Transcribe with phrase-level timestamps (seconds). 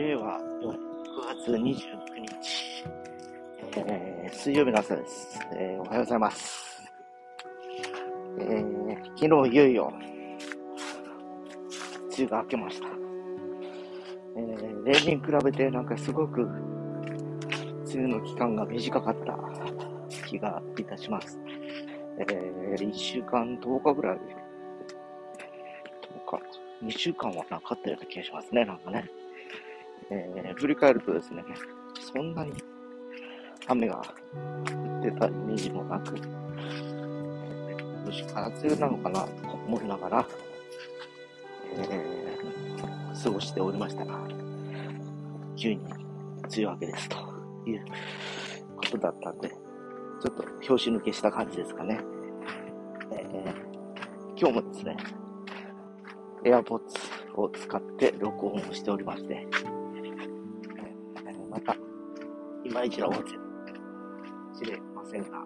[0.00, 0.72] 令和9
[1.44, 2.84] 月29日、
[3.76, 5.80] えー、水曜日の朝です、えー。
[5.82, 6.82] おはようございます。
[8.38, 10.00] えー、昨日いよいよ、梅
[12.16, 12.88] 雨が明けました。
[14.36, 16.50] えー、例年比べてなんかすごく、梅
[17.96, 19.38] 雨の期間が短かった
[20.26, 21.38] 気がいたします。
[22.20, 24.20] えー、1週間10日ぐらい、10
[26.80, 29.19] 日、2週間はなかったような気がしますね、なんかね。
[30.08, 31.44] えー、振り返るとですね、
[32.12, 32.52] そんなに
[33.66, 40.26] 雨が降ってたイメージもなく、えー、もし空梅雨なのかなと思いながら、
[41.76, 44.18] えー、過ごしておりましたが、
[45.56, 45.92] 急に梅
[46.56, 47.16] 雨明けですと
[47.66, 47.84] いう
[48.76, 52.00] ことだったんで、ちょっと拍子抜けした感じですかね。
[53.12, 54.96] えー、今日もですね、
[56.44, 56.80] AirPods
[57.36, 59.46] を使って録音をしておりまして、
[61.50, 61.74] また、
[62.64, 63.24] いまいちな音声
[64.56, 65.44] 知れませんが、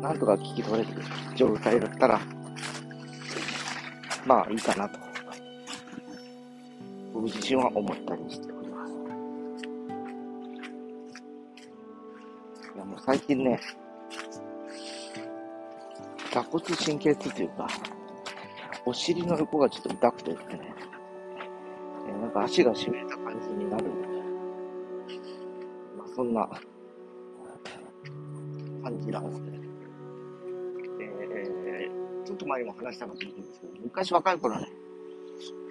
[0.00, 1.02] なんとか聞き取れる
[1.36, 2.18] 状態だったら、
[4.24, 4.98] まあいいかなと、
[7.12, 8.94] 僕自身は思ったりしております。
[12.74, 13.60] いやもう最近ね、
[16.32, 17.68] 座骨神経痛というか、
[18.86, 20.74] お尻の横がちょっと痛くてですね、
[22.30, 23.84] なんか足がしびれた感じになる。
[25.98, 26.48] まあ、そんな
[28.84, 29.58] 感じなんですね。
[31.00, 34.68] えー、ちょっと前にも話したかもしれないんですけど、昔若い頃はね、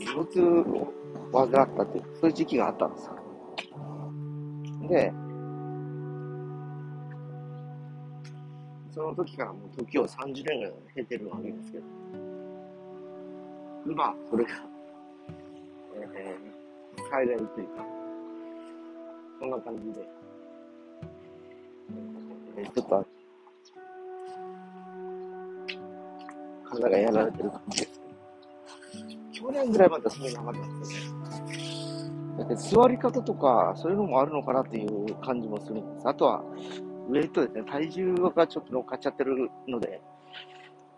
[0.00, 0.92] 腰痛を
[1.32, 3.16] 患ったっていう、そういう時期があったんですよ。
[4.88, 5.12] で、
[8.92, 11.84] その時からもう時を30年ぐらい経てるわけですけど、
[13.86, 14.69] 今、それが
[16.14, 17.84] えー、海外というか、
[19.40, 20.08] そんな感じで、
[22.58, 23.06] えー、ちょっと、
[26.64, 28.00] 体がやられてる感じです。
[29.32, 31.12] 去年ぐらいまでそういうのなかったんですよ
[32.48, 32.56] ね。
[32.56, 36.08] 座り方とか、そういうのもあるのかなっていう感じもするんです。
[36.08, 36.42] あとは、
[37.08, 40.00] ウェイトですね、体重がちょっと乗っかっちゃってるので、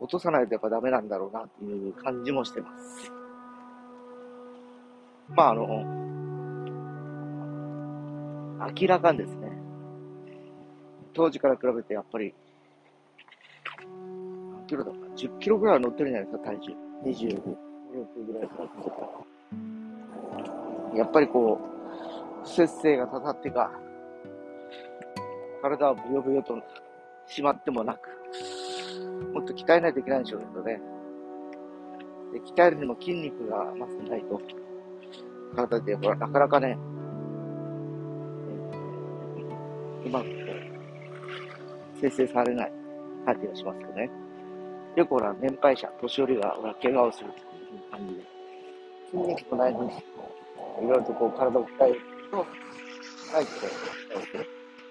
[0.01, 3.22] 落とさないとやっぱダメなんだろうなっていう感じもしてます。
[5.35, 5.67] まああの、
[8.79, 9.51] 明らかにですね、
[11.15, 12.35] 当時から比べてやっぱり、
[13.81, 16.73] 何キロだか、10キロぐらいは乗ってるじゃないですか、体重。
[17.05, 18.69] 25、6ぐらいから
[20.97, 23.71] やっぱりこう、不節制がたたってか、
[25.63, 26.59] 体はブヨブヨと
[27.27, 28.09] しまってもなく、
[29.33, 30.81] もっと鍛えないといけないんでしょうけどね。
[32.33, 34.41] で鍛えるにも筋肉がまずないと、
[35.55, 36.79] 体で、ほら、なかなかね、
[40.05, 40.27] うまく
[42.01, 42.73] 生成されない
[43.25, 44.11] 感じがしますよね。
[44.97, 48.23] よくほら、年配者、年寄りが、ほら、怪我をするっていう感じで、
[49.11, 49.93] 筋肉もないのに、い
[50.83, 52.47] ろいろとこう、体を鍛えると、
[53.35, 53.51] あえて、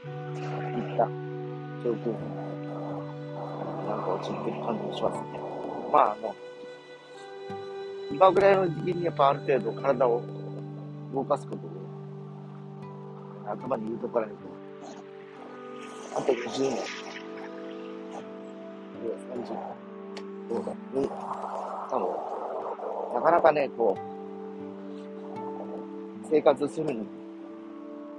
[0.05, 1.05] いった
[1.83, 2.13] 状況に、
[3.87, 5.39] なんか陥ってる感じがしますね。
[5.91, 6.35] まあ、あの、
[8.11, 10.21] 今ぐらいの時期にやっぱある程度体を
[11.13, 11.69] 動かすことを
[13.51, 14.35] 頭に入れとかないと、
[16.17, 16.79] あと20年、
[18.13, 18.19] あ
[19.01, 19.81] るいは30年、
[20.49, 21.09] どうだに、
[21.89, 22.07] 多分、
[23.15, 24.01] なかなかね、こう、
[26.29, 27.05] 生活するに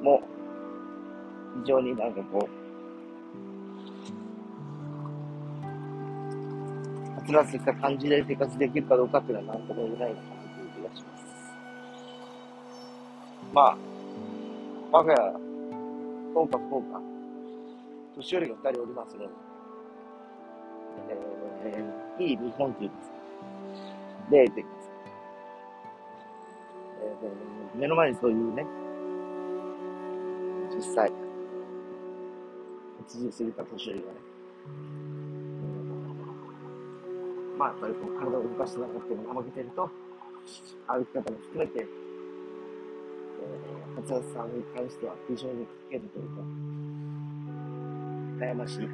[0.02, 0.20] も、
[1.62, 2.62] 非常になんかこう、
[7.16, 10.41] はつらつした感じで生活できるかどうかっていうのは何とも言えない。
[13.52, 13.76] まあ、
[14.90, 15.32] 我が家、
[16.34, 17.00] そうかそうか、
[18.16, 19.28] 年寄りが二人おりますので、
[21.64, 23.10] えー、いい見本というんです。
[23.10, 23.16] か、
[24.31, 24.88] 例といいます。
[24.88, 24.94] か、
[27.02, 28.64] えー、目の前にそういうね、
[30.75, 31.12] 実際、
[33.06, 34.14] 80過ぎた年寄りがね、
[37.58, 39.90] まあ、やっぱりこう体を動かしてながらっていうのを怠けてると、
[40.88, 42.01] 歩き方も含めて、
[44.02, 46.43] えー、松橋さんに関しては非常にかけるというか、
[48.44, 48.88] 悩ましい、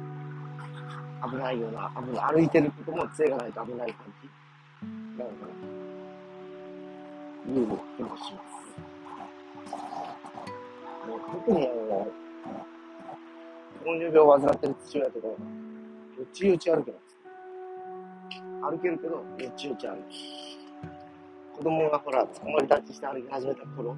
[1.29, 4.29] 危ないような、危ない、歩いてることも杖がないと危ない感じ
[5.17, 5.53] なのかな、
[7.51, 7.67] いう
[7.97, 9.09] 気もします。
[11.07, 12.07] もう特にあの、
[13.83, 15.39] 糖尿病を患ってる父親とかは、よ
[16.33, 17.03] ちよち歩けます。
[18.61, 19.23] 歩けるけど、よ
[19.55, 20.59] ちよち歩き。
[21.55, 23.95] 子供がほら、捕まり立ちして歩き始めた頃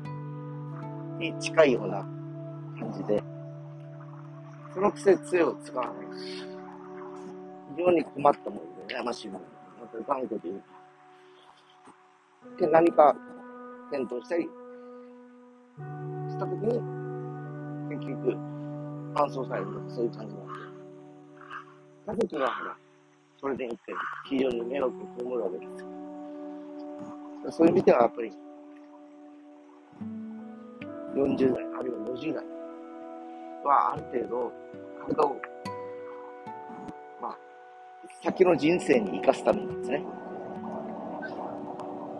[1.22, 2.02] に近いような
[2.80, 3.22] 感じで、
[4.74, 6.20] そのくせ杖を使わない。
[6.20, 6.44] し、
[7.76, 10.66] 非常に困ったもので、悩ましいもので、また頑固というか、
[12.60, 13.16] で、何か
[13.92, 14.44] 検討したり
[16.28, 16.82] したときに、
[17.90, 18.38] 結局、
[19.14, 20.54] 搬送されるとかそういう感じなんで、
[22.08, 22.78] 家族がほら、
[23.40, 23.94] それでよって
[24.28, 25.88] 非常に迷惑を被るわけですよ。
[27.52, 28.32] そういう意味ではやっぱり、
[31.16, 32.44] 40代、あるいは50代
[33.64, 34.52] はある程度、
[35.08, 35.36] 体を、
[37.22, 37.38] まあ、
[38.24, 40.06] 先の人生に生かすためにですね、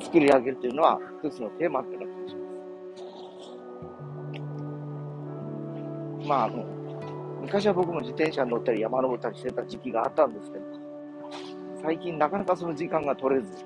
[0.02, 2.42] 作り上げるというのは一つのテーマってなってしま
[6.24, 6.28] す。
[6.28, 6.66] まあ、あの、
[7.42, 10.66] 昔は僕も自転車に乗ったり山登ったりしてた時期があったんですけど、
[11.82, 13.66] 最近なかなかその時間が取れず、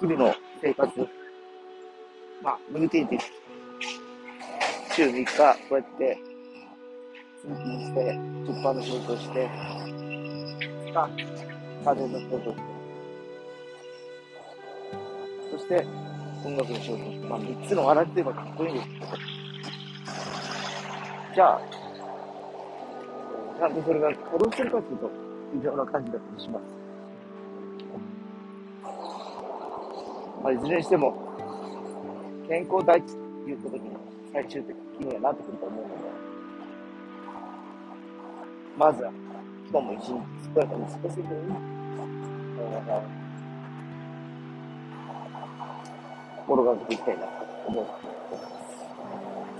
[0.00, 1.08] 日々の生活、
[2.42, 3.18] まあ、ルーティンで、
[4.94, 5.36] 週3日、
[5.68, 6.18] こうやって、
[7.40, 11.08] 通勤して、出版の仕事をして、2日、
[11.84, 12.62] 家電の仕事をして、
[15.50, 15.86] そして、
[16.44, 19.06] 音楽の仕事をして、まあ、3つのわらじといえばかっこいいんですけど、
[21.34, 21.60] じゃあ、
[23.58, 25.10] ちゃんとそれが稼働してるかというと、
[25.54, 26.62] 微妙な感じだったりします。
[30.42, 31.23] まあ、いずれにしても、
[32.46, 33.90] 健康第一ということに
[34.32, 35.94] 最終的にはなってくると思うので、
[38.76, 39.10] まずは、
[39.70, 40.12] 今日も一日
[40.52, 41.54] 健やかに過ごせるように、
[42.58, 43.02] え、
[46.46, 47.28] 心がけていきたいなと
[47.68, 47.86] 思う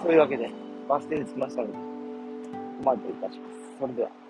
[0.02, 0.50] そういうわけで、
[0.86, 1.78] バス停に着きましたので、コ
[2.84, 3.54] マントいたします。
[3.80, 4.23] それでは。